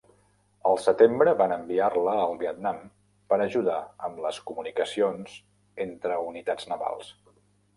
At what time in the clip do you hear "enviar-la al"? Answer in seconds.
1.55-2.33